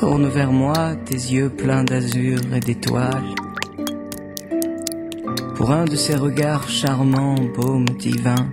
[0.00, 3.34] Tourne vers moi tes yeux pleins d'azur et d'étoiles.
[5.56, 8.48] Pour un de ces regards charmants, baume divin,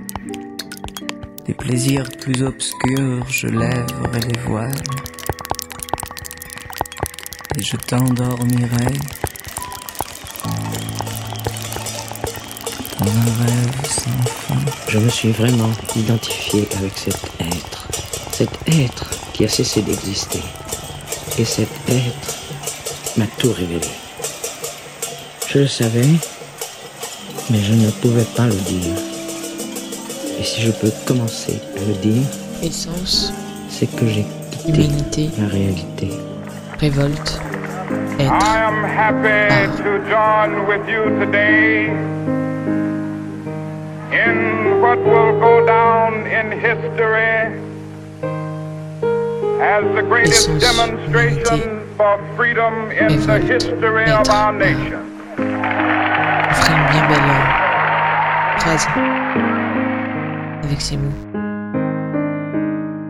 [1.46, 4.84] des plaisirs plus obscurs, je lèverai les voiles.
[7.58, 8.94] Et je t'endormirai
[13.00, 14.56] dans un rêve sans fin.
[14.90, 17.88] Je me suis vraiment identifié avec cet être.
[18.34, 20.42] Cet être qui a cessé d'exister.
[21.40, 22.36] Et cet être
[23.16, 23.88] m'a tout révélé.
[25.48, 26.08] Je le savais,
[27.52, 28.96] mais je ne pouvais pas le dire.
[30.40, 32.24] Et si je peux commencer à le dire,
[32.64, 33.32] Essence,
[33.70, 36.10] c'est que j'ai quitté humanité, la réalité.
[36.80, 37.40] révolte,
[38.20, 38.34] être.
[38.34, 41.90] I am happy to join with you today
[44.12, 47.67] in what will go down in history
[49.68, 55.04] as the greatest demonstration for freedom in the history of our nation.
[55.38, 57.34] On ferait une bien belle
[58.60, 58.88] phrase
[60.64, 61.12] avec ces mots.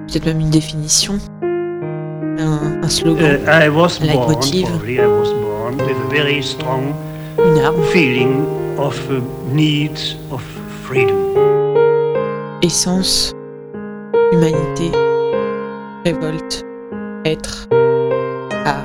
[0.08, 5.78] Peut-être même une définition, un, un slogan, Uh, I was born, probably I was born
[5.78, 6.96] with a very strong
[7.38, 8.46] une arme, feeling
[8.80, 9.22] of uh,
[9.54, 10.00] need
[10.32, 10.42] of
[10.84, 11.18] freedom.
[12.64, 13.32] essence,
[14.32, 14.92] humanité,
[16.08, 16.66] révolte,
[17.26, 17.68] être,
[18.66, 18.78] à.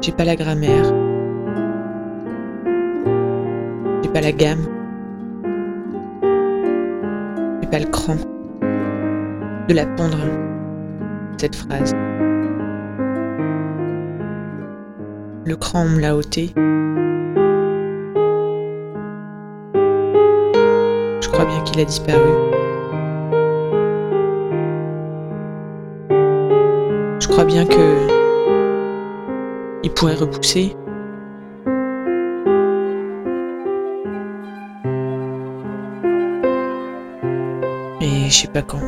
[0.00, 0.92] J'ai pas la grammaire.
[4.02, 4.66] J'ai pas la gamme.
[7.62, 8.16] J'ai pas le cran
[9.68, 10.18] de la pondre,
[11.38, 11.94] cette phrase.
[15.44, 16.52] Le cran, me l'a ôté.
[21.20, 22.55] Je crois bien qu'il a disparu.
[27.36, 28.08] Crois bien que
[29.82, 30.74] il pourrait repousser.
[38.00, 38.80] Mais je sais pas quand.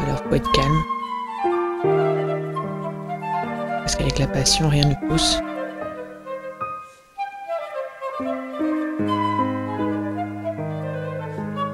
[0.00, 0.82] Alors faut être calme.
[3.82, 5.40] Parce qu'avec la passion, rien ne pousse.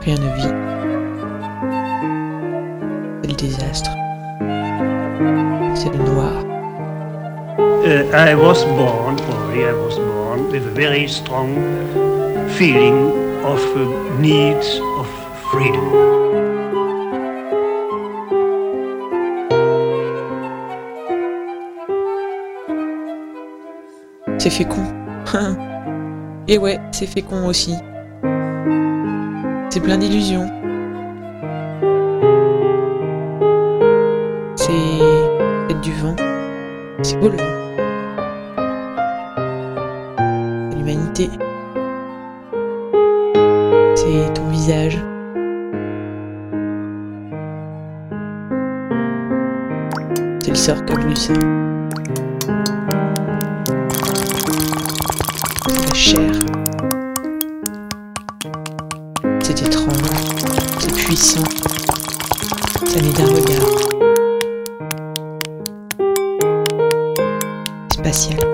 [0.02, 0.67] Rien ne vit.
[8.12, 11.54] I was born, probably I was born with a very strong
[12.56, 13.12] feeling
[13.44, 14.56] of uh, need
[14.96, 15.06] of
[15.50, 16.18] freedom.
[24.38, 24.86] C'est fécond.
[26.48, 27.74] Et ouais, c'est fécond aussi.
[29.68, 30.48] C'est plein d'illusions.
[34.56, 36.16] C'est du vent.
[37.02, 37.57] C'est beau le vent.
[41.18, 41.26] C'est
[44.34, 44.98] ton visage.
[50.40, 51.32] C'est le sort voulu ça.
[55.66, 56.30] C'est la chair.
[59.42, 59.96] C'est étrange,
[60.78, 61.42] c'est puissant,
[62.86, 63.88] ça n'est d'un regard.
[67.90, 68.47] Spatial.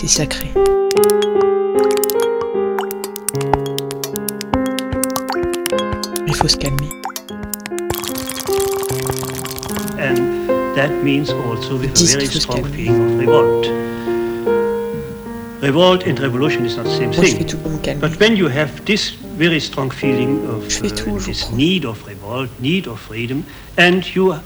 [0.00, 0.46] C'est sacré.
[6.24, 6.88] Il faut se calmer.
[9.98, 13.66] And that means also with a very strong feeling of revolt.
[15.62, 17.46] Revolt and revolution is not the same Moi, je fais thing.
[17.48, 18.00] tout pour me calmer.
[18.00, 22.86] But when you have this very strong feeling of uh, this need of revolt, need
[22.86, 23.44] of freedom,
[23.76, 24.36] and you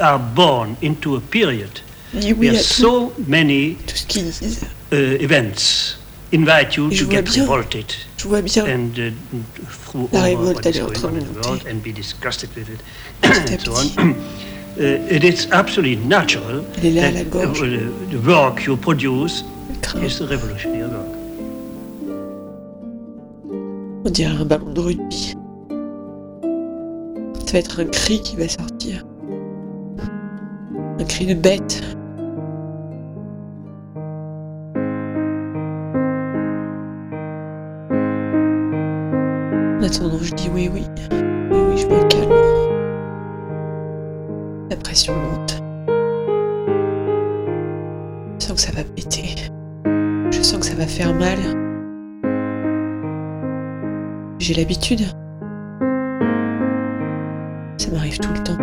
[0.00, 1.80] are born into a period
[2.14, 4.60] Dis oui à tout, so many tout ce qu'ils disent.
[4.92, 5.98] uh, events
[6.32, 7.42] invite you Je to vois get bien.
[7.44, 7.84] revolted
[8.16, 8.64] Je vois bien.
[8.64, 9.12] and uh,
[9.90, 11.34] through La over révolte, what elle is est en going train on de in the
[11.34, 11.48] monter.
[11.48, 12.80] world and be disgusted with it
[13.22, 13.98] Petit à and so petit.
[13.98, 14.14] on.
[14.78, 17.62] Uh, it is absolutely natural Elle est là à la that gorge.
[17.62, 17.78] uh,
[18.10, 19.42] the work you produce
[20.04, 21.06] is a revolutionary work.
[24.04, 25.34] On dirait un ballon de rugby.
[27.46, 29.02] Ça va être un cri qui va sortir.
[31.00, 31.82] Un cri de bête.
[39.86, 40.82] Attendant, je dis oui, oui.
[41.12, 42.30] Oui, oui, je me calme.
[44.68, 45.62] La pression monte.
[48.38, 49.36] Je sens que ça va péter.
[50.30, 51.38] Je sens que ça va faire mal.
[54.38, 55.02] J'ai l'habitude.
[57.92, 58.58] m'arrive tout le temps.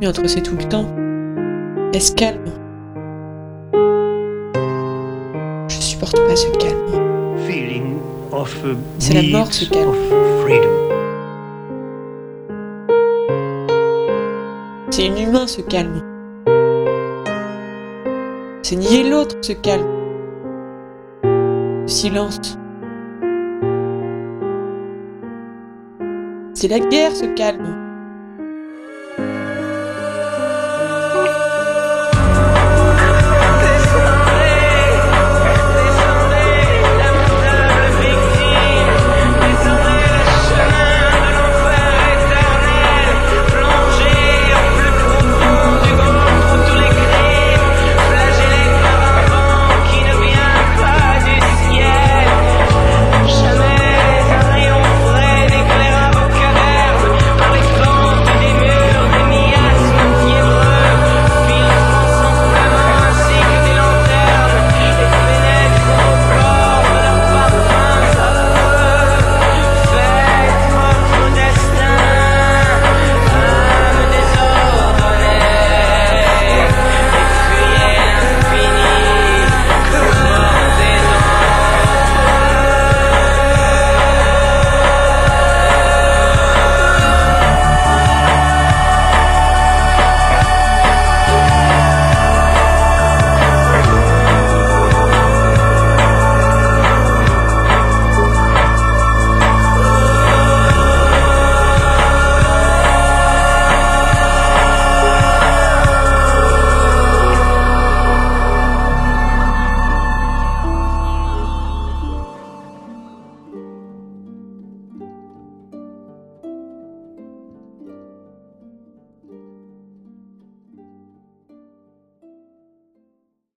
[0.00, 2.44] Mais entre ces tout le temps, il y a ce calme.
[5.68, 6.75] Je supporte pas ce calme.
[8.98, 9.94] C'est la mort, ce calme.
[14.90, 16.02] C'est inhumain ce calme.
[18.62, 19.86] C'est nier l'autre ce calme.
[21.22, 22.58] Le silence.
[26.52, 27.85] C'est la guerre ce calme.